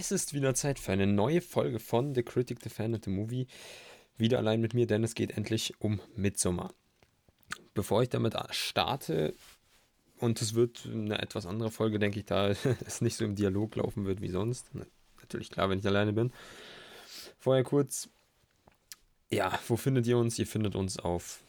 [0.00, 3.10] Es ist wieder Zeit für eine neue Folge von The Critic, The Fan and The
[3.10, 3.46] Movie.
[4.16, 6.72] Wieder allein mit mir, denn es geht endlich um Midsommar.
[7.74, 9.34] Bevor ich damit starte,
[10.16, 12.48] und es wird eine etwas andere Folge, denke ich, da
[12.86, 14.68] es nicht so im Dialog laufen wird wie sonst.
[15.20, 16.32] Natürlich klar, wenn ich alleine bin.
[17.38, 18.08] Vorher kurz,
[19.30, 20.38] ja, wo findet ihr uns?
[20.38, 21.42] Ihr findet uns auf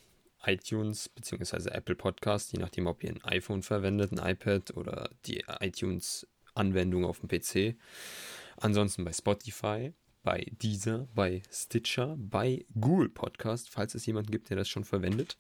[0.46, 1.70] iTunes bzw.
[1.70, 7.22] Apple Podcast, je nachdem, ob ihr ein iPhone verwendet, ein iPad oder die iTunes-Anwendung auf
[7.22, 7.78] dem PC.
[8.62, 9.92] Ansonsten bei Spotify,
[10.24, 15.38] bei Deezer, bei Stitcher, bei Google Podcast, falls es jemanden gibt, der das schon verwendet.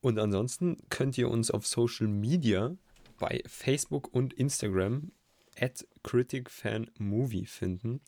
[0.00, 2.76] Und ansonsten könnt ihr uns auf Social Media
[3.18, 5.10] bei Facebook und Instagram
[5.58, 8.00] at criticfanmovie finden.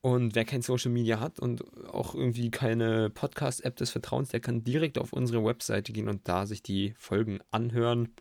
[0.00, 4.62] Und wer kein Social Media hat und auch irgendwie keine Podcast-App des Vertrauens, der kann
[4.62, 8.14] direkt auf unsere Webseite gehen und da sich die Folgen anhören.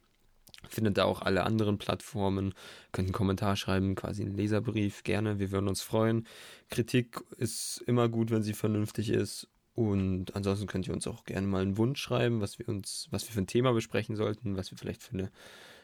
[0.70, 2.54] Findet da auch alle anderen Plattformen,
[2.92, 6.28] könnt einen Kommentar schreiben, quasi einen Leserbrief, gerne, wir würden uns freuen.
[6.70, 9.48] Kritik ist immer gut, wenn sie vernünftig ist.
[9.74, 13.28] Und ansonsten könnt ihr uns auch gerne mal einen Wunsch schreiben, was wir uns, was
[13.28, 15.32] wir für ein Thema besprechen sollten, was wir vielleicht für eine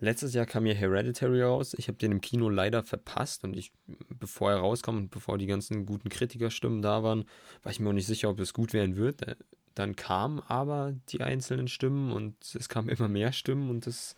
[0.00, 1.74] Letztes Jahr kam ja Hereditary raus.
[1.78, 3.70] Ich habe den im Kino leider verpasst und ich,
[4.18, 7.24] bevor er rauskam und bevor die ganzen guten Kritikerstimmen da waren,
[7.62, 9.22] war ich mir auch nicht sicher, ob es gut werden wird.
[9.22, 9.36] Äh,
[9.76, 14.16] dann kamen aber die einzelnen Stimmen und es kamen immer mehr Stimmen und es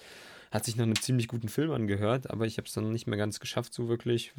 [0.55, 3.19] hat sich nach einem ziemlich guten Film angehört, aber ich habe es dann nicht mehr
[3.19, 4.33] ganz geschafft, so wirklich.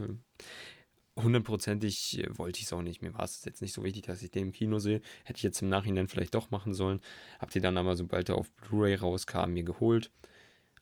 [1.18, 3.02] Hundertprozentig wollte ich es auch nicht.
[3.02, 5.02] Mir war es jetzt nicht so wichtig, dass ich den im Kino sehe.
[5.26, 7.02] Hätte ich jetzt im Nachhinein vielleicht doch machen sollen.
[7.40, 10.10] Hab die dann aber, sobald er auf Blu-ray rauskam, mir geholt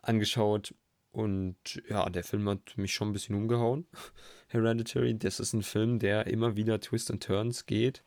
[0.03, 0.75] angeschaut
[1.11, 3.87] und ja, der Film hat mich schon ein bisschen umgehauen.
[4.49, 8.03] Hereditary, das ist ein Film, der immer wieder Twists und Turns geht,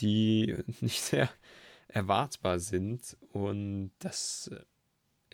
[0.00, 1.28] die nicht sehr
[1.86, 4.50] erwartbar sind und das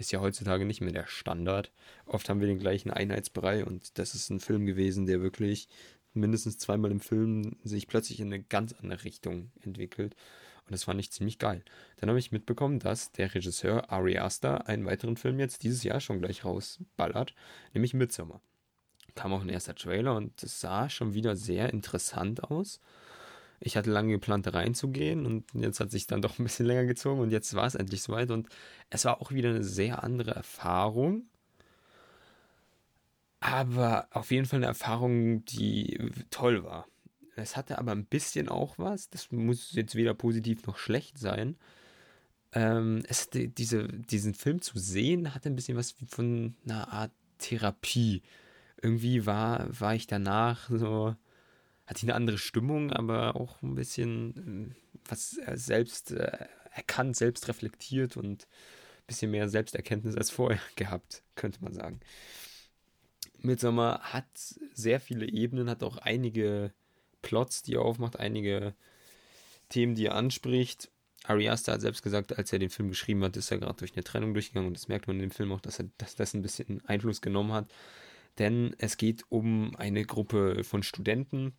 [0.00, 1.72] ist ja heutzutage nicht mehr der Standard.
[2.06, 5.68] Oft haben wir den gleichen Einheitsbrei und das ist ein Film gewesen, der wirklich
[6.14, 10.16] mindestens zweimal im Film sich plötzlich in eine ganz andere Richtung entwickelt.
[10.64, 11.64] Und das fand ich ziemlich geil.
[11.96, 16.00] Dann habe ich mitbekommen, dass der Regisseur Ari Aster einen weiteren Film jetzt dieses Jahr
[16.00, 17.34] schon gleich rausballert,
[17.74, 18.40] nämlich Midsommar.
[19.14, 22.80] Kam auch ein erster Trailer und es sah schon wieder sehr interessant aus.
[23.60, 27.20] Ich hatte lange geplant, reinzugehen und jetzt hat sich dann doch ein bisschen länger gezogen
[27.20, 28.48] und jetzt war es endlich soweit und
[28.88, 31.30] es war auch wieder eine sehr andere Erfahrung
[33.40, 35.98] aber auf jeden Fall eine Erfahrung, die
[36.30, 36.86] toll war.
[37.36, 41.56] Es hatte aber ein bisschen auch was, das muss jetzt weder positiv noch schlecht sein.
[42.52, 48.22] Ähm, es diese, diesen Film zu sehen, hatte ein bisschen was von einer Art Therapie.
[48.82, 51.14] Irgendwie war, war ich danach so,
[51.90, 57.48] hatte ich eine andere Stimmung, aber auch ein bisschen äh, was selbst äh, erkannt, selbst
[57.48, 61.98] reflektiert und ein bisschen mehr Selbsterkenntnis als vorher gehabt, könnte man sagen.
[63.38, 64.28] Midsommar hat
[64.72, 66.72] sehr viele Ebenen, hat auch einige
[67.22, 68.74] Plots, die er aufmacht, einige
[69.68, 70.92] Themen, die er anspricht.
[71.24, 74.04] Ari hat selbst gesagt, als er den Film geschrieben hat, ist er gerade durch eine
[74.04, 76.42] Trennung durchgegangen und das merkt man in dem Film auch, dass er dass das ein
[76.42, 77.68] bisschen Einfluss genommen hat.
[78.38, 81.52] Denn es geht um eine Gruppe von Studenten,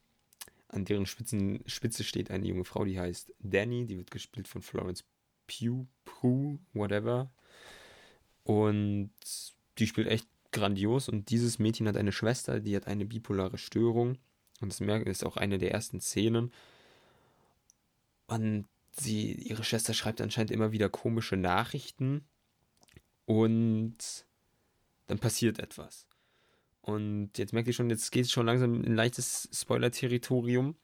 [0.72, 4.62] an deren Spitzen, Spitze steht eine junge Frau, die heißt Danny, die wird gespielt von
[4.62, 5.04] Florence
[5.48, 7.32] Pugh, Pugh, whatever.
[8.44, 9.12] Und
[9.78, 14.18] die spielt echt grandios und dieses Mädchen hat eine Schwester, die hat eine bipolare Störung
[14.60, 16.52] und das ist auch eine der ersten Szenen.
[18.28, 22.26] Und sie, ihre Schwester schreibt anscheinend immer wieder komische Nachrichten
[23.26, 23.98] und
[25.08, 26.06] dann passiert etwas.
[26.82, 30.76] Und jetzt merkt ihr schon, jetzt geht es schon langsam in leichtes Spoiler-Territorium.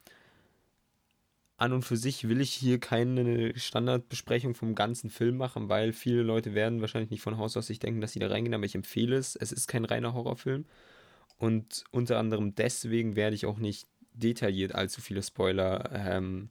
[1.57, 6.21] An und für sich will ich hier keine Standardbesprechung vom ganzen Film machen, weil viele
[6.21, 8.75] Leute werden wahrscheinlich nicht von Haus aus sich denken, dass sie da reingehen, aber ich
[8.75, 9.35] empfehle es.
[9.35, 10.65] Es ist kein reiner Horrorfilm.
[11.37, 16.49] Und unter anderem deswegen werde ich auch nicht detailliert allzu viele Spoiler ähm,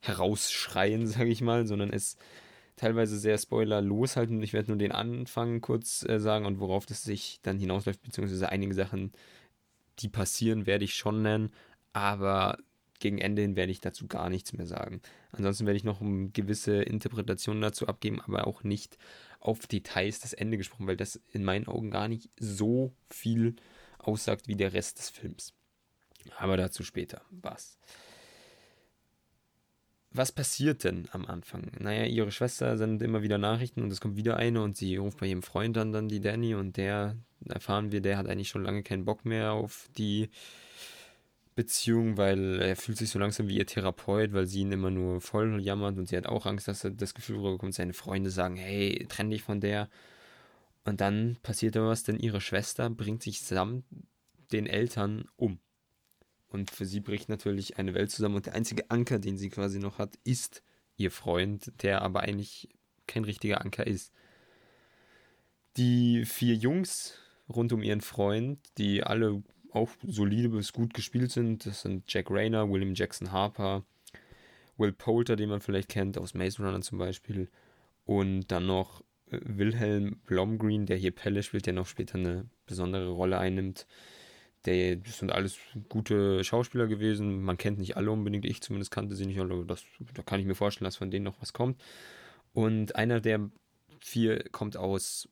[0.00, 2.16] herausschreien, sage ich mal, sondern es
[2.80, 4.42] teilweise sehr spoilerlos halten.
[4.42, 8.48] Ich werde nur den Anfang kurz äh, sagen und worauf das sich dann hinausläuft, beziehungsweise
[8.48, 9.12] einige Sachen,
[9.98, 11.50] die passieren, werde ich schon nennen,
[11.92, 12.56] aber
[12.98, 15.02] gegen Ende hin werde ich dazu gar nichts mehr sagen.
[15.32, 18.96] Ansonsten werde ich noch um gewisse Interpretationen dazu abgeben, aber auch nicht
[19.40, 23.56] auf Details das Ende gesprochen, weil das in meinen Augen gar nicht so viel
[23.98, 25.52] aussagt wie der Rest des Films.
[26.38, 27.20] Aber dazu später.
[27.30, 27.78] Was?
[30.12, 31.70] Was passiert denn am Anfang?
[31.78, 35.18] Naja, ihre Schwester sendet immer wieder Nachrichten und es kommt wieder eine und sie ruft
[35.18, 37.16] bei ihrem Freund an, dann die Danny, und der,
[37.48, 40.30] erfahren wir, der hat eigentlich schon lange keinen Bock mehr auf die
[41.54, 45.20] Beziehung, weil er fühlt sich so langsam wie ihr Therapeut, weil sie ihn immer nur
[45.20, 48.56] voll jammert und sie hat auch Angst, dass er das Gefühl bekommt, seine Freunde sagen,
[48.56, 49.88] hey, trenn dich von der.
[50.84, 53.84] Und dann passiert da was, denn ihre Schwester bringt sich samt
[54.50, 55.60] den Eltern um.
[56.50, 59.78] Und für sie bricht natürlich eine Welt zusammen und der einzige Anker, den sie quasi
[59.78, 60.62] noch hat, ist
[60.96, 62.68] ihr Freund, der aber eigentlich
[63.06, 64.12] kein richtiger Anker ist.
[65.76, 67.14] Die vier Jungs
[67.48, 69.42] rund um ihren Freund, die alle
[69.72, 73.84] auch solide bis gut gespielt sind, das sind Jack Rayner, William Jackson Harper,
[74.76, 77.48] Will Poulter, den man vielleicht kennt aus Maze Runner zum Beispiel,
[78.04, 83.10] und dann noch äh, Wilhelm Blomgreen, der hier Pelle spielt, der noch später eine besondere
[83.10, 83.86] Rolle einnimmt.
[84.66, 85.58] Der, das sind alles
[85.88, 87.42] gute Schauspieler gewesen.
[87.42, 88.44] Man kennt nicht alle unbedingt.
[88.44, 89.64] Ich zumindest kannte sie nicht alle.
[89.64, 89.84] Das,
[90.14, 91.80] da kann ich mir vorstellen, dass von denen noch was kommt.
[92.52, 93.50] Und einer der
[94.00, 95.28] vier kommt aus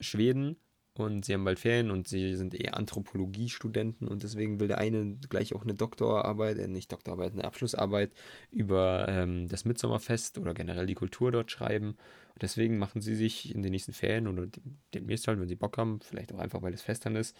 [0.00, 0.56] Schweden
[0.94, 5.16] und sie haben bald Ferien und sie sind eher Anthropologiestudenten und deswegen will der eine
[5.30, 8.12] gleich auch eine Doktorarbeit, äh, nicht Doktorarbeit, eine Abschlussarbeit
[8.50, 11.96] über ähm, das Mitsommerfest oder generell die Kultur dort schreiben.
[12.34, 14.46] Und deswegen machen sie sich in den nächsten Ferien oder
[14.92, 17.36] demnächst halt, wenn sie Bock haben, vielleicht auch einfach, weil es Fest dann ist,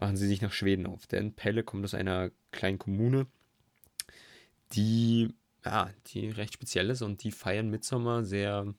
[0.00, 1.06] machen sie sich nach Schweden auf.
[1.06, 3.26] Denn Pelle kommt aus einer kleinen Kommune,
[4.72, 5.34] die,
[5.64, 8.74] ja, die recht speziell ist und die feiern Mitsommer sehr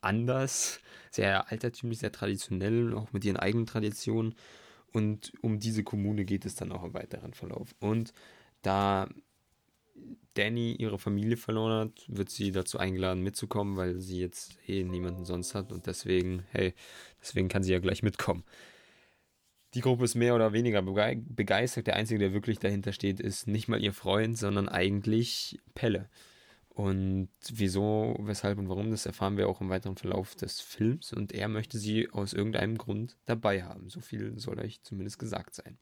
[0.00, 0.80] anders,
[1.10, 4.34] sehr altertümlich, sehr traditionell, auch mit ihren eigenen Traditionen.
[4.92, 7.74] Und um diese Kommune geht es dann auch im weiteren Verlauf.
[7.80, 8.12] Und
[8.62, 9.08] da
[10.34, 15.24] Danny ihre Familie verloren hat, wird sie dazu eingeladen mitzukommen, weil sie jetzt eh niemanden
[15.24, 16.74] sonst hat und deswegen, hey,
[17.20, 18.44] deswegen kann sie ja gleich mitkommen.
[19.74, 21.86] Die Gruppe ist mehr oder weniger begeistert.
[21.86, 26.08] Der Einzige, der wirklich dahinter steht, ist nicht mal ihr Freund, sondern eigentlich Pelle.
[26.74, 31.12] Und wieso, weshalb und warum, das erfahren wir auch im weiteren Verlauf des Films.
[31.12, 33.90] Und er möchte sie aus irgendeinem Grund dabei haben.
[33.90, 35.78] So viel soll euch zumindest gesagt sein.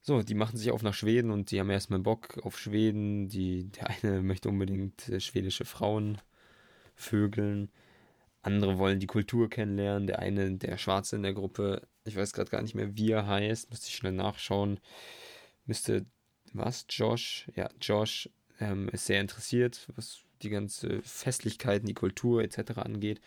[0.00, 3.28] So, die machen sich auf nach Schweden und die haben erstmal Bock auf Schweden.
[3.28, 6.18] Die, der eine möchte unbedingt äh, schwedische Frauen
[6.94, 7.70] vögeln.
[8.42, 10.06] Andere wollen die Kultur kennenlernen.
[10.06, 13.26] Der eine, der Schwarze in der Gruppe, ich weiß gerade gar nicht mehr, wie er
[13.26, 14.78] heißt, müsste ich schnell nachschauen.
[15.66, 16.06] Müsste,
[16.52, 16.86] was?
[16.90, 17.50] Josh?
[17.56, 18.28] Ja, Josh
[18.60, 22.78] ähm, ist sehr interessiert, was die ganze Festlichkeiten, die Kultur etc.
[22.78, 23.20] angeht.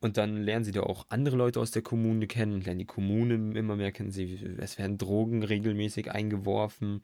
[0.00, 3.56] Und dann lernen sie da auch andere Leute aus der Kommune kennen, lernen die Kommune
[3.56, 4.10] immer mehr kennen.
[4.10, 7.02] Sie, es werden Drogen regelmäßig eingeworfen.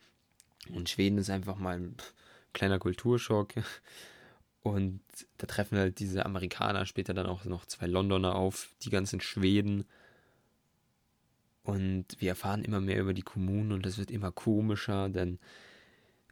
[0.74, 1.96] Und Schweden ist einfach mal ein
[2.52, 3.54] kleiner Kulturschock.
[4.62, 5.00] Und
[5.38, 9.84] da treffen halt diese Amerikaner, später dann auch noch zwei Londoner auf, die ganzen Schweden.
[11.62, 15.38] Und wir erfahren immer mehr über die Kommunen und es wird immer komischer, denn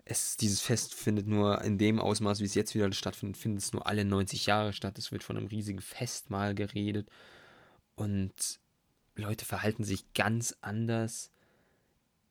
[0.08, 3.72] es, dieses Fest findet nur in dem Ausmaß, wie es jetzt wieder stattfindet, findet es
[3.72, 4.98] nur alle 90 Jahre statt.
[4.98, 7.08] Es wird von einem riesigen Festmahl geredet.
[7.96, 8.60] Und
[9.16, 11.32] Leute verhalten sich ganz anders.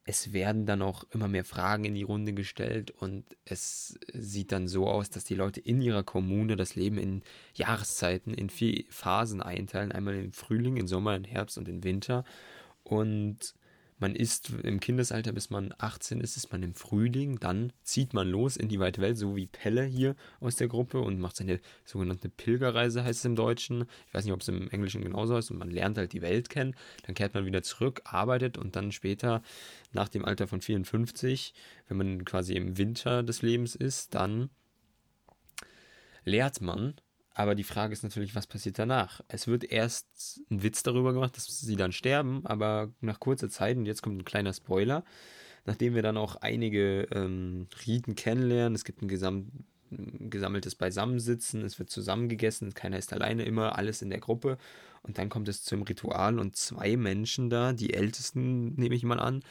[0.06, 4.68] Es werden dann auch immer mehr Fragen in die Runde gestellt und es sieht dann
[4.68, 7.24] so aus, dass die Leute in ihrer Kommune das Leben in
[7.56, 9.92] Jahreszeiten, in vier Phasen einteilen.
[9.92, 12.24] Einmal im Frühling, im Sommer, im Herbst und im Winter.
[12.84, 13.56] Und
[13.98, 17.40] man ist im Kindesalter, bis man 18 ist, ist man im Frühling.
[17.40, 21.00] Dann zieht man los in die weite Welt, so wie Pelle hier aus der Gruppe
[21.00, 23.86] und macht seine sogenannte Pilgerreise, heißt es im Deutschen.
[24.08, 25.50] Ich weiß nicht, ob es im Englischen genauso ist.
[25.50, 26.76] Und man lernt halt die Welt kennen.
[27.06, 29.42] Dann kehrt man wieder zurück, arbeitet und dann später,
[29.94, 31.54] nach dem Alter von 54,
[31.88, 34.50] wenn man quasi im Winter des Lebens ist, dann
[36.26, 36.96] lehrt man
[37.36, 39.22] aber die Frage ist natürlich, was passiert danach?
[39.28, 43.78] Es wird erst ein Witz darüber gemacht, dass sie dann sterben, aber nach kurzer Zeit,
[43.78, 45.04] und jetzt kommt ein kleiner Spoiler,
[45.66, 49.52] nachdem wir dann auch einige ähm, Riten kennenlernen, es gibt ein gesamt
[49.92, 54.58] gesammeltes Beisammensitzen, es wird zusammengegessen, keiner ist alleine, immer alles in der Gruppe.
[55.04, 59.20] Und dann kommt es zum Ritual und zwei Menschen da, die Ältesten nehme ich mal
[59.20, 59.44] an,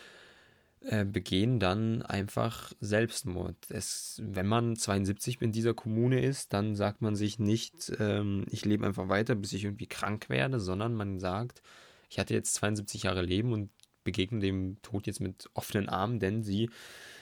[0.86, 3.56] äh, begehen dann einfach Selbstmord.
[3.68, 8.64] Es, wenn man 72 in dieser Kommune ist, dann sagt man sich nicht, ähm, ich
[8.64, 11.62] lebe einfach weiter, bis ich irgendwie krank werde, sondern man sagt,
[12.10, 13.70] ich hatte jetzt 72 Jahre Leben und
[14.04, 16.68] begegne dem Tod jetzt mit offenen Armen, denn sie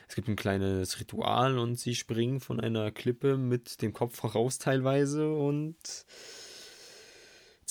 [0.09, 4.59] es gibt ein kleines Ritual und sie springen von einer Klippe mit dem Kopf voraus
[4.59, 6.05] teilweise und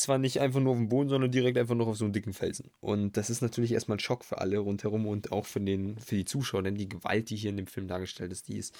[0.01, 2.33] zwar nicht einfach nur auf dem Boden, sondern direkt einfach noch auf so einem dicken
[2.33, 2.71] Felsen.
[2.81, 6.15] Und das ist natürlich erstmal ein Schock für alle rundherum und auch für, den, für
[6.15, 8.75] die Zuschauer, denn die Gewalt, die hier in dem Film dargestellt ist, die ist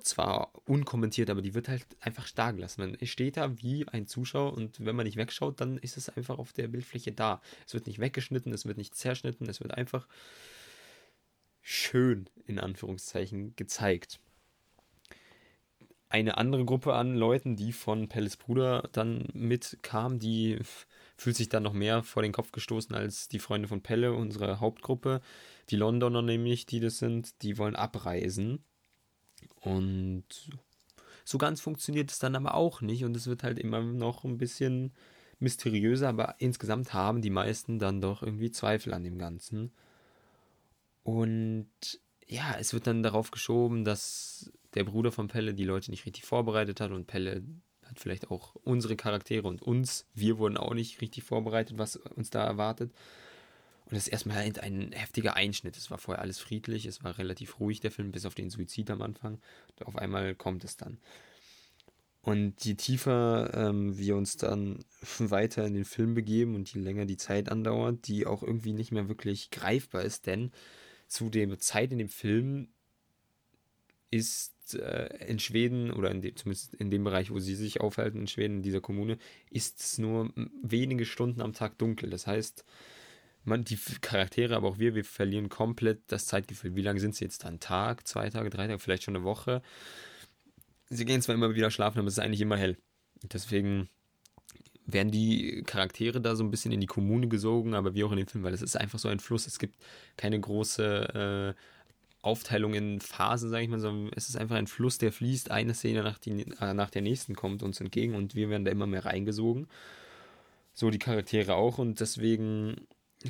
[0.00, 2.80] zwar unkommentiert, aber die wird halt einfach stark gelassen.
[2.80, 6.38] Man steht da wie ein Zuschauer und wenn man nicht wegschaut, dann ist es einfach
[6.38, 7.40] auf der Bildfläche da.
[7.66, 10.06] Es wird nicht weggeschnitten, es wird nicht zerschnitten, es wird einfach
[11.62, 14.20] schön in Anführungszeichen gezeigt.
[16.14, 20.60] Eine andere Gruppe an Leuten, die von Pelles Bruder dann mitkam, die
[21.16, 24.60] fühlt sich dann noch mehr vor den Kopf gestoßen als die Freunde von Pelle, unsere
[24.60, 25.20] Hauptgruppe.
[25.70, 28.62] Die Londoner nämlich, die das sind, die wollen abreisen.
[29.56, 30.24] Und
[31.24, 34.38] so ganz funktioniert es dann aber auch nicht und es wird halt immer noch ein
[34.38, 34.92] bisschen
[35.40, 39.72] mysteriöser, aber insgesamt haben die meisten dann doch irgendwie Zweifel an dem Ganzen.
[41.02, 41.66] Und
[42.28, 46.24] ja, es wird dann darauf geschoben, dass der Bruder von Pelle die Leute nicht richtig
[46.24, 47.42] vorbereitet hat und Pelle
[47.84, 52.30] hat vielleicht auch unsere Charaktere und uns, wir wurden auch nicht richtig vorbereitet, was uns
[52.30, 52.92] da erwartet.
[53.86, 55.76] Und das ist erstmal ein heftiger Einschnitt.
[55.76, 58.90] Es war vorher alles friedlich, es war relativ ruhig, der Film, bis auf den Suizid
[58.90, 59.38] am Anfang.
[59.78, 60.98] Und auf einmal kommt es dann.
[62.22, 64.82] Und je tiefer ähm, wir uns dann
[65.18, 68.92] weiter in den Film begeben und je länger die Zeit andauert, die auch irgendwie nicht
[68.92, 70.50] mehr wirklich greifbar ist, denn
[71.06, 72.68] zu der Zeit in dem Film
[74.10, 78.20] ist äh, in Schweden oder in dem, zumindest in dem Bereich, wo sie sich aufhalten,
[78.20, 79.18] in Schweden, in dieser Kommune,
[79.50, 82.08] ist es nur wenige Stunden am Tag dunkel.
[82.08, 82.64] Das heißt,
[83.44, 86.74] man, die Charaktere, aber auch wir, wir verlieren komplett das Zeitgefühl.
[86.76, 87.48] Wie lange sind sie jetzt da?
[87.48, 89.60] Ein Tag, zwei Tage, drei Tage, vielleicht schon eine Woche?
[90.88, 92.78] Sie gehen zwar immer wieder schlafen, aber es ist eigentlich immer hell.
[93.22, 93.88] Deswegen
[94.86, 98.18] werden die Charaktere da so ein bisschen in die Kommune gesogen, aber wie auch in
[98.18, 99.46] dem Film, weil es ist einfach so ein Fluss.
[99.46, 99.76] Es gibt
[100.16, 101.60] keine große äh,
[102.24, 105.74] Aufteilung in Phasen, sage ich mal, sondern es ist einfach ein Fluss, der fließt, eine
[105.74, 108.86] Szene nach, die, äh, nach der nächsten kommt uns entgegen und wir werden da immer
[108.86, 109.68] mehr reingesogen.
[110.72, 112.86] So die Charaktere auch und deswegen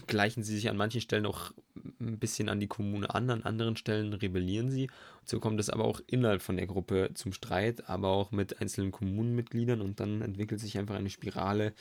[0.06, 1.52] gleichen sie sich an manchen Stellen auch
[2.00, 4.84] ein bisschen an die Kommune an, an anderen Stellen rebellieren sie.
[5.20, 8.60] Und so kommt es aber auch innerhalb von der Gruppe zum Streit, aber auch mit
[8.60, 11.74] einzelnen Kommunenmitgliedern und dann entwickelt sich einfach eine Spirale,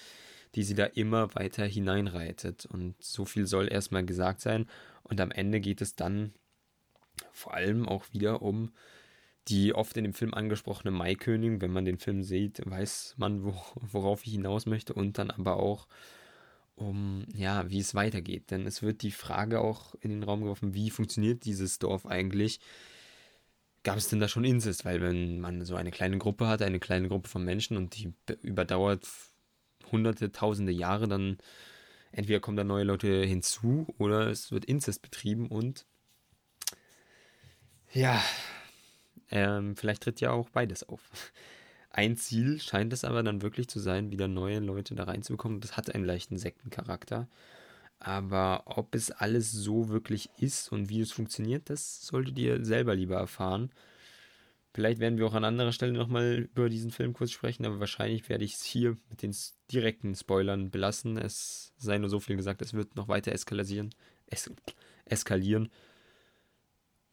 [0.55, 2.65] die sie da immer weiter hineinreitet.
[2.65, 4.67] Und so viel soll erstmal gesagt sein.
[5.03, 6.33] Und am Ende geht es dann
[7.31, 8.71] vor allem auch wieder um
[9.49, 11.61] die oft in dem Film angesprochene Maikönigin.
[11.61, 14.93] Wenn man den Film sieht, weiß man, worauf ich hinaus möchte.
[14.93, 15.87] Und dann aber auch
[16.75, 18.51] um, ja, wie es weitergeht.
[18.51, 22.59] Denn es wird die Frage auch in den Raum geworfen, wie funktioniert dieses Dorf eigentlich?
[23.83, 24.85] Gab es denn da schon Inzest?
[24.85, 28.13] Weil wenn man so eine kleine Gruppe hat, eine kleine Gruppe von Menschen und die
[28.41, 29.07] überdauert
[29.91, 31.37] hunderte, tausende Jahre, dann
[32.13, 35.85] entweder kommen da neue Leute hinzu oder es wird Inzest betrieben und
[37.93, 38.21] ja,
[39.31, 41.01] ähm, vielleicht tritt ja auch beides auf.
[41.89, 45.61] Ein Ziel scheint es aber dann wirklich zu sein, wieder neue Leute da reinzubekommen.
[45.61, 47.27] Das hat einen leichten Sektencharakter.
[47.99, 52.95] Aber ob es alles so wirklich ist und wie es funktioniert, das solltet ihr selber
[52.95, 53.71] lieber erfahren.
[54.73, 58.27] Vielleicht werden wir auch an anderer Stelle nochmal über diesen Film kurz sprechen, aber wahrscheinlich
[58.27, 59.35] werde ich es hier mit den
[59.71, 61.17] direkten Spoilern belassen.
[61.17, 63.93] Es sei nur so viel gesagt, es wird noch weiter eskalasieren.
[64.25, 64.51] Es
[65.05, 65.69] eskalieren.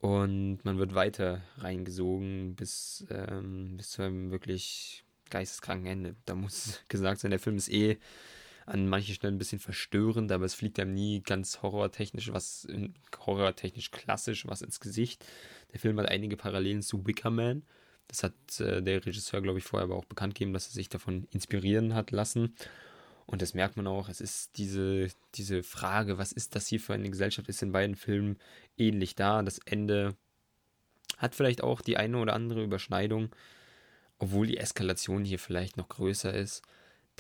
[0.01, 6.17] Und man wird weiter reingesogen bis, ähm, bis zu einem wirklich geisteskranken Ende.
[6.25, 7.99] Da muss gesagt sein, der Film ist eh
[8.67, 12.69] an manchen Stellen ein bisschen verstörend, aber es fliegt einem nie ganz horrortechnisch was,
[13.27, 15.25] horrortechnisch klassisch was ins Gesicht.
[15.73, 17.65] Der Film hat einige Parallelen zu Wicker Man.
[18.07, 20.89] Das hat äh, der Regisseur, glaube ich, vorher aber auch bekannt gegeben, dass er sich
[20.89, 22.55] davon inspirieren hat lassen.
[23.31, 24.09] Und das merkt man auch.
[24.09, 25.07] Es ist diese,
[25.37, 28.39] diese Frage, was ist das hier für eine Gesellschaft, ist in beiden Filmen
[28.77, 29.41] ähnlich da.
[29.43, 30.17] Das Ende
[31.17, 33.29] hat vielleicht auch die eine oder andere Überschneidung,
[34.19, 36.63] obwohl die Eskalation hier vielleicht noch größer ist.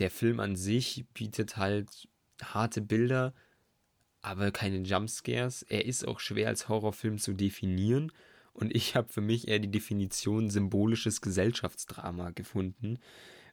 [0.00, 2.08] Der Film an sich bietet halt
[2.42, 3.32] harte Bilder,
[4.20, 5.62] aber keine Jumpscares.
[5.62, 8.10] Er ist auch schwer als Horrorfilm zu definieren.
[8.52, 12.98] Und ich habe für mich eher die Definition symbolisches Gesellschaftsdrama gefunden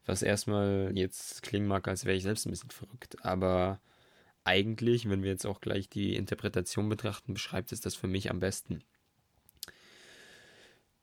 [0.07, 3.23] was erstmal jetzt klingen mag, als wäre ich selbst ein bisschen verrückt.
[3.23, 3.79] Aber
[4.43, 8.39] eigentlich, wenn wir jetzt auch gleich die Interpretation betrachten, beschreibt es das für mich am
[8.39, 8.81] besten.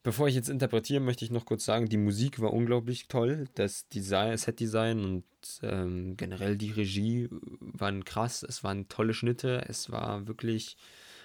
[0.03, 3.47] Bevor ich jetzt interpretiere, möchte ich noch kurz sagen, die Musik war unglaublich toll.
[3.55, 5.25] Das Design, Set-Design und
[5.63, 7.29] ähm, generell die Regie
[7.61, 8.43] waren krass.
[8.43, 9.65] Es waren tolle Schnitte.
[9.67, 10.77] Es war wirklich,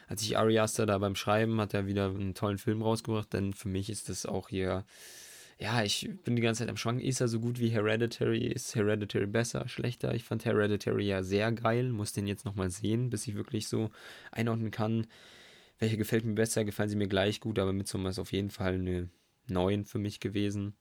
[0.07, 3.53] als ich Ari Aster da beim Schreiben hat er wieder einen tollen Film rausgebracht, denn
[3.53, 4.85] für mich ist das auch hier,
[5.59, 7.05] ja, ich bin die ganze Zeit am Schwanken.
[7.05, 8.47] Ist er so gut wie Hereditary?
[8.47, 10.13] Ist Hereditary besser, schlechter?
[10.15, 13.89] Ich fand Hereditary ja sehr geil, muss den jetzt nochmal sehen, bis ich wirklich so
[14.31, 15.07] einordnen kann
[15.79, 18.73] welche gefällt mir besser, gefallen sie mir gleich gut, aber Midsommar ist auf jeden Fall
[18.73, 19.09] eine
[19.47, 20.75] 9 für mich gewesen.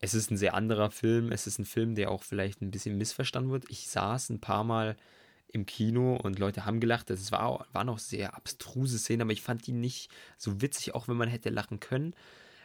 [0.00, 1.30] Es ist ein sehr anderer Film.
[1.30, 3.64] Es ist ein Film, der auch vielleicht ein bisschen missverstanden wird.
[3.70, 4.96] Ich saß ein paar Mal
[5.46, 7.10] im Kino und Leute haben gelacht.
[7.10, 11.06] Es war, waren auch sehr abstruse Szenen, aber ich fand die nicht so witzig, auch
[11.06, 12.14] wenn man hätte lachen können.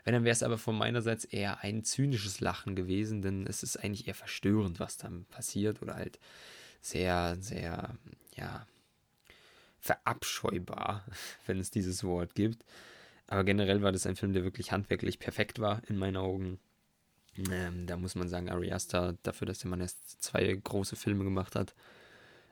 [0.08, 3.62] Wenn, dann wäre es aber von meiner Seite eher ein zynisches Lachen gewesen, denn es
[3.62, 6.18] ist eigentlich eher verstörend, was dann passiert oder halt
[6.80, 7.94] sehr, sehr,
[8.34, 8.66] ja,
[9.82, 11.04] verabscheubar,
[11.46, 12.64] wenn es dieses Wort gibt.
[13.28, 16.58] Aber generell war das ein Film, der wirklich handwerklich perfekt war, in meinen Augen.
[17.52, 21.26] Ähm, da muss man sagen, Ari Aster, dafür, dass der Mann erst zwei große Filme
[21.26, 21.76] gemacht hat,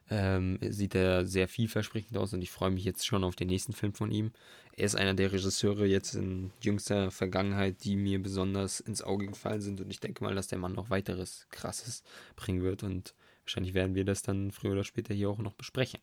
[0.10, 3.74] ähm, sieht er sehr vielversprechend aus und ich freue mich jetzt schon auf den nächsten
[3.74, 4.32] Film von ihm.
[4.78, 9.62] Er ist einer der Regisseure jetzt in jüngster Vergangenheit, die mir besonders ins Auge gefallen
[9.62, 12.04] sind und ich denke mal, dass der Mann noch weiteres Krasses
[12.36, 16.00] bringen wird und wahrscheinlich werden wir das dann früher oder später hier auch noch besprechen.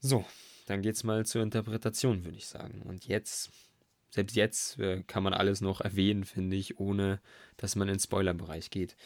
[0.00, 0.24] So,
[0.66, 2.82] dann geht's mal zur Interpretation, würde ich sagen.
[2.82, 3.50] Und jetzt,
[4.10, 7.20] selbst jetzt äh, kann man alles noch erwähnen, finde ich, ohne
[7.56, 8.96] dass man in den Spoilerbereich geht.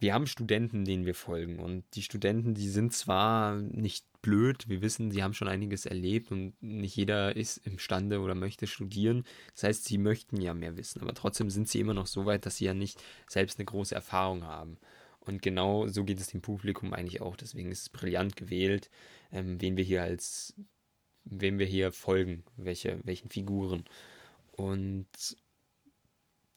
[0.00, 1.58] Wir haben Studenten, denen wir folgen.
[1.58, 6.30] Und die Studenten, die sind zwar nicht blöd, wir wissen, sie haben schon einiges erlebt
[6.30, 9.24] und nicht jeder ist imstande oder möchte studieren.
[9.54, 12.46] Das heißt, sie möchten ja mehr wissen, aber trotzdem sind sie immer noch so weit,
[12.46, 14.78] dass sie ja nicht selbst eine große Erfahrung haben.
[15.20, 17.36] Und genau so geht es dem Publikum eigentlich auch.
[17.36, 18.90] Deswegen ist es brillant gewählt,
[19.30, 20.54] ähm, wen wir hier als,
[21.24, 23.84] wem wir hier folgen, welche, welchen Figuren.
[24.52, 25.06] Und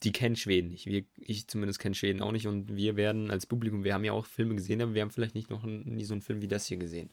[0.02, 0.86] die kennen Schweden nicht.
[0.86, 2.46] Wir, ich zumindest kenne Schweden auch nicht.
[2.46, 5.34] Und wir werden als Publikum, wir haben ja auch Filme gesehen, aber wir haben vielleicht
[5.34, 7.10] nicht noch nie so einen Film wie das hier gesehen.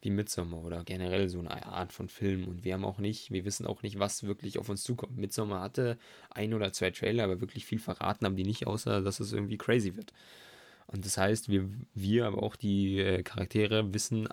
[0.00, 2.46] Wie Midsommar oder generell so eine Art von Film.
[2.46, 5.16] Und wir haben auch nicht, wir wissen auch nicht, was wirklich auf uns zukommt.
[5.16, 5.98] Midsommar hatte
[6.30, 9.58] ein oder zwei Trailer, aber wirklich viel verraten haben die nicht, außer dass es irgendwie
[9.58, 10.12] crazy wird.
[10.86, 14.28] Und das heißt, wir, wir, aber auch die äh, Charaktere wissen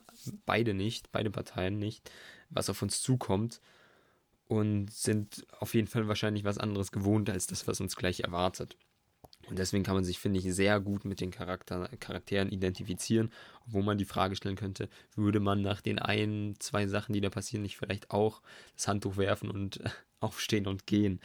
[0.45, 2.11] beide nicht, beide Parteien nicht,
[2.49, 3.61] was auf uns zukommt
[4.51, 8.75] und sind auf jeden Fall wahrscheinlich was anderes gewohnt als das, was uns gleich erwartet.
[9.47, 13.31] Und deswegen kann man sich, finde ich, sehr gut mit den Charakter Charakteren identifizieren,
[13.65, 17.29] wo man die Frage stellen könnte, würde man nach den ein, zwei Sachen, die da
[17.29, 18.41] passieren, nicht vielleicht auch
[18.75, 19.79] das Handtuch werfen und
[20.19, 21.21] aufstehen und gehen?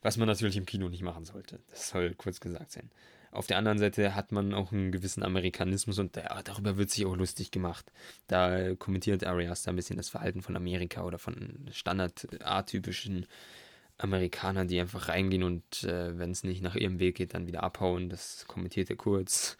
[0.00, 1.60] Was man natürlich im Kino nicht machen sollte.
[1.68, 2.90] Das soll kurz gesagt sein.
[3.32, 7.06] Auf der anderen Seite hat man auch einen gewissen Amerikanismus und ja, darüber wird sich
[7.06, 7.92] auch lustig gemacht.
[8.26, 13.26] Da kommentiert Arias da ein bisschen das Verhalten von Amerika oder von standard-atypischen
[13.98, 17.62] Amerikanern, die einfach reingehen und äh, wenn es nicht nach ihrem Weg geht, dann wieder
[17.62, 18.08] abhauen.
[18.08, 19.56] Das kommentiert er kurz.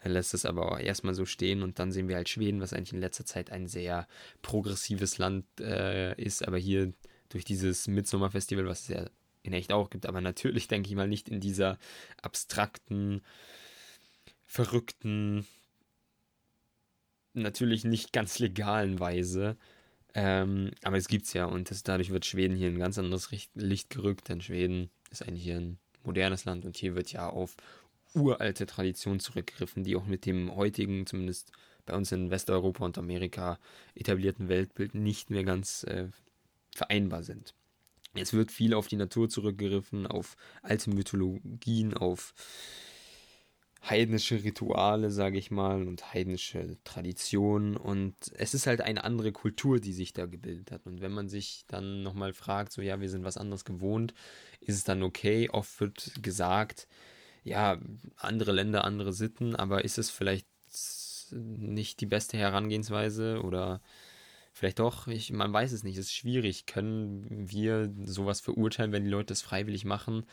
[0.00, 2.72] Er lässt es aber auch erstmal so stehen und dann sehen wir halt Schweden, was
[2.72, 4.06] eigentlich in letzter Zeit ein sehr
[4.40, 6.94] progressives Land äh, ist, aber hier
[7.28, 9.10] durch dieses Midsommer-Festival, was sehr
[9.42, 11.78] in echt auch gibt, aber natürlich denke ich mal nicht in dieser
[12.22, 13.22] abstrakten,
[14.44, 15.46] verrückten,
[17.32, 19.56] natürlich nicht ganz legalen Weise.
[20.14, 22.98] Ähm, aber es gibt es ja und das, dadurch wird Schweden hier in ein ganz
[22.98, 27.28] anderes Licht gerückt, denn Schweden ist eigentlich hier ein modernes Land und hier wird ja
[27.28, 27.56] auf
[28.14, 31.52] uralte Traditionen zurückgegriffen, die auch mit dem heutigen, zumindest
[31.86, 33.58] bei uns in Westeuropa und Amerika
[33.94, 36.08] etablierten Weltbild nicht mehr ganz äh,
[36.74, 37.54] vereinbar sind.
[38.14, 42.34] Es wird viel auf die Natur zurückgegriffen, auf alte Mythologien, auf
[43.88, 47.76] heidnische Rituale, sage ich mal, und heidnische Traditionen.
[47.76, 50.86] Und es ist halt eine andere Kultur, die sich da gebildet hat.
[50.86, 54.12] Und wenn man sich dann nochmal fragt, so ja, wir sind was anderes gewohnt,
[54.60, 55.48] ist es dann okay?
[55.50, 56.88] Oft wird gesagt,
[57.42, 57.78] ja,
[58.16, 60.46] andere Länder, andere Sitten, aber ist es vielleicht
[61.32, 63.80] nicht die beste Herangehensweise oder
[64.52, 66.66] Vielleicht doch, ich, man weiß es nicht, es ist schwierig.
[66.66, 70.26] Können wir sowas verurteilen, wenn die Leute das freiwillig machen?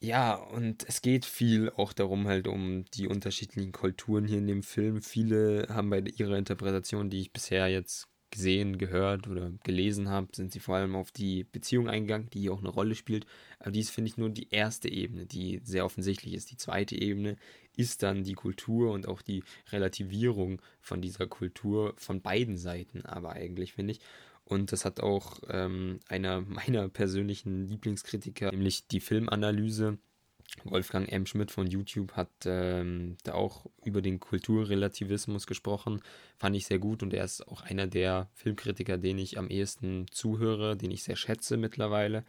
[0.00, 4.62] Ja, und es geht viel auch darum, halt um die unterschiedlichen Kulturen hier in dem
[4.62, 5.00] Film.
[5.02, 10.52] Viele haben bei ihrer Interpretation, die ich bisher jetzt gesehen, gehört oder gelesen habe, sind
[10.52, 13.26] sie vor allem auf die Beziehung eingegangen, die hier auch eine Rolle spielt.
[13.58, 16.50] Aber dies finde ich nur die erste Ebene, die sehr offensichtlich ist.
[16.50, 17.36] Die zweite Ebene
[17.76, 23.32] ist dann die Kultur und auch die Relativierung von dieser Kultur von beiden Seiten, aber
[23.32, 24.00] eigentlich finde ich.
[24.44, 29.98] Und das hat auch ähm, einer meiner persönlichen Lieblingskritiker, nämlich die Filmanalyse,
[30.64, 31.26] Wolfgang M.
[31.26, 36.00] Schmidt von YouTube hat ähm, da auch über den Kulturrelativismus gesprochen.
[36.36, 40.06] Fand ich sehr gut und er ist auch einer der Filmkritiker, den ich am ehesten
[40.10, 42.24] zuhöre, den ich sehr schätze mittlerweile.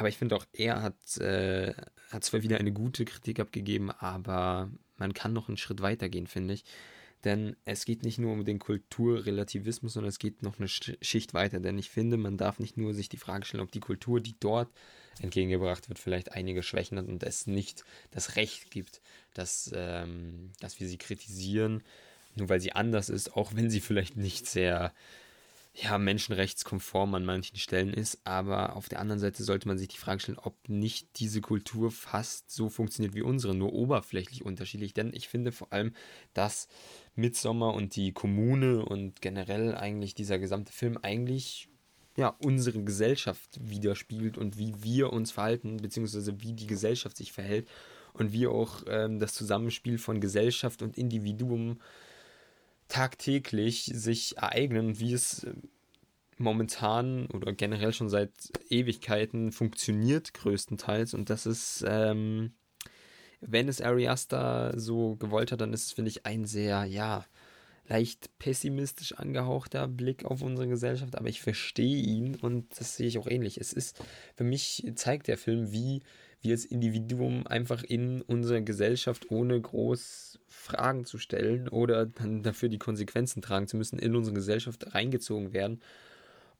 [0.00, 1.74] Aber ich finde auch, er hat, äh,
[2.10, 6.26] hat zwar wieder eine gute Kritik abgegeben, aber man kann noch einen Schritt weiter gehen,
[6.26, 6.64] finde ich.
[7.24, 11.60] Denn es geht nicht nur um den Kulturrelativismus, sondern es geht noch eine Schicht weiter.
[11.60, 14.36] Denn ich finde, man darf nicht nur sich die Frage stellen, ob die Kultur, die
[14.40, 14.70] dort
[15.20, 19.02] entgegengebracht wird, vielleicht einige Schwächen hat und es nicht das Recht gibt,
[19.34, 21.82] dass, ähm, dass wir sie kritisieren,
[22.36, 24.94] nur weil sie anders ist, auch wenn sie vielleicht nicht sehr
[25.82, 29.96] ja, menschenrechtskonform an manchen Stellen ist, aber auf der anderen Seite sollte man sich die
[29.96, 34.94] Frage stellen, ob nicht diese Kultur fast so funktioniert wie unsere, nur oberflächlich unterschiedlich.
[34.94, 35.94] Denn ich finde vor allem,
[36.34, 36.68] dass
[37.14, 41.68] Midsommar und die Kommune und generell eigentlich dieser gesamte Film eigentlich
[42.16, 47.68] ja, unsere Gesellschaft widerspiegelt und wie wir uns verhalten, beziehungsweise wie die Gesellschaft sich verhält
[48.12, 51.80] und wie auch ähm, das Zusammenspiel von Gesellschaft und Individuum
[52.90, 55.54] tagtäglich sich ereignen wie es äh,
[56.36, 58.32] momentan oder generell schon seit
[58.68, 61.14] Ewigkeiten funktioniert, größtenteils.
[61.14, 62.52] Und das ist, ähm,
[63.40, 67.24] wenn es Ari Aster so gewollt hat, dann ist es, finde ich, ein sehr, ja,
[67.90, 73.18] leicht pessimistisch angehauchter Blick auf unsere Gesellschaft, aber ich verstehe ihn und das sehe ich
[73.18, 73.58] auch ähnlich.
[73.58, 74.00] Es ist,
[74.36, 76.02] für mich zeigt der Film, wie
[76.42, 82.68] wir als Individuum einfach in unsere Gesellschaft ohne groß Fragen zu stellen oder dann dafür
[82.68, 85.80] die Konsequenzen tragen zu müssen, in unsere Gesellschaft reingezogen werden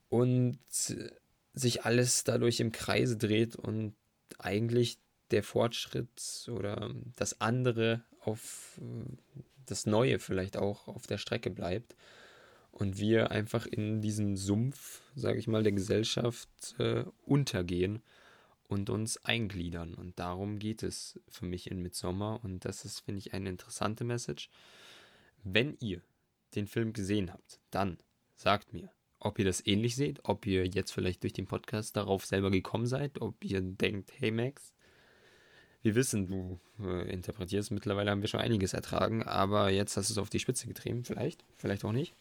[0.08, 0.58] und
[1.54, 3.94] sich alles dadurch im Kreise dreht und
[4.38, 4.98] eigentlich
[5.30, 8.80] der Fortschritt oder das andere auf
[9.66, 11.96] das Neue vielleicht auch auf der Strecke bleibt
[12.72, 18.02] und wir einfach in diesem Sumpf, sage ich mal, der Gesellschaft äh, untergehen
[18.70, 19.94] und uns eingliedern.
[19.94, 22.42] Und darum geht es für mich in Midsommar.
[22.44, 24.48] Und das ist, finde ich, eine interessante Message.
[25.42, 26.02] Wenn ihr
[26.54, 27.98] den Film gesehen habt, dann
[28.36, 32.24] sagt mir, ob ihr das ähnlich seht, ob ihr jetzt vielleicht durch den Podcast darauf
[32.24, 34.72] selber gekommen seid, ob ihr denkt, hey Max,
[35.82, 40.14] wir wissen, du äh, interpretierst, mittlerweile haben wir schon einiges ertragen, aber jetzt hast du
[40.14, 42.14] es auf die Spitze getrieben, vielleicht, vielleicht auch nicht.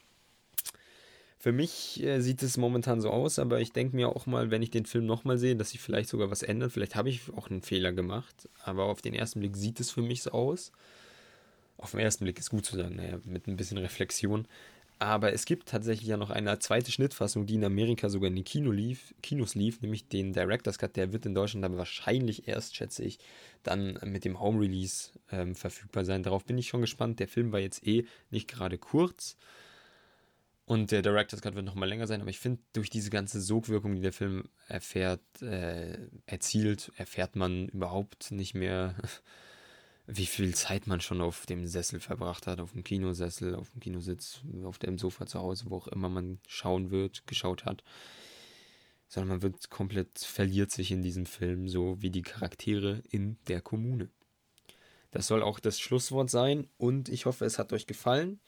[1.42, 4.62] Für mich äh, sieht es momentan so aus, aber ich denke mir auch mal, wenn
[4.62, 6.74] ich den Film nochmal sehe, dass sich vielleicht sogar was ändert.
[6.74, 10.02] Vielleicht habe ich auch einen Fehler gemacht, aber auf den ersten Blick sieht es für
[10.02, 10.74] mich so aus.
[11.78, 14.50] Auf den ersten Blick ist gut zu sagen, naja, mit ein bisschen Reflexion.
[15.02, 18.44] Aber es gibt tatsächlich ja noch eine zweite Schnittfassung, die in Amerika sogar in den
[18.44, 20.98] Kino lief, Kinos lief, nämlich den Director's Cut.
[20.98, 23.18] Der wird in Deutschland aber wahrscheinlich erst, schätze ich,
[23.64, 26.22] dann mit dem Home Release ähm, verfügbar sein.
[26.22, 27.22] Darauf bin ich schon gespannt.
[27.22, 29.38] Der Film war jetzt eh nicht gerade kurz.
[30.70, 33.42] Und der Director's Cut wird noch mal länger sein, aber ich finde, durch diese ganze
[33.42, 38.94] Sogwirkung, die der Film erfährt, äh, erzielt, erfährt man überhaupt nicht mehr,
[40.06, 43.80] wie viel Zeit man schon auf dem Sessel verbracht hat, auf dem Kinosessel, auf dem
[43.80, 47.84] Kinositz, auf dem Sofa zu Hause, wo auch immer man schauen wird, geschaut hat.
[49.08, 53.62] Sondern man wird komplett, verliert sich in diesem Film, so wie die Charaktere in der
[53.62, 54.12] Kommune.
[55.10, 58.40] Das soll auch das Schlusswort sein und ich hoffe, es hat euch gefallen.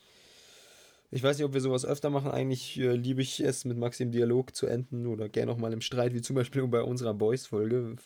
[1.14, 2.30] Ich weiß nicht, ob wir sowas öfter machen.
[2.30, 5.72] Eigentlich äh, liebe ich es, mit Max im Dialog zu enden oder gerne auch mal
[5.72, 7.96] im Streit, wie zum Beispiel bei unserer Boys-Folge.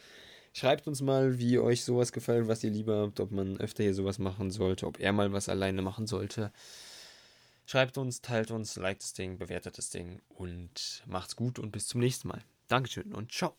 [0.54, 3.92] Schreibt uns mal, wie euch sowas gefällt, was ihr lieber habt, ob man öfter hier
[3.92, 6.52] sowas machen sollte, ob er mal was alleine machen sollte.
[7.66, 11.86] Schreibt uns, teilt uns, liked das Ding, bewertet das Ding und macht's gut und bis
[11.86, 12.42] zum nächsten Mal.
[12.68, 13.56] Dankeschön und ciao.